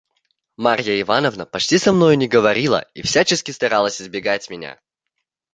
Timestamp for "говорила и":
2.27-3.03